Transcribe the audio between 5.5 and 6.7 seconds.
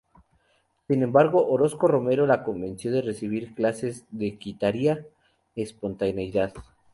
espontaneidad.